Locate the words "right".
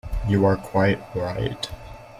1.15-1.69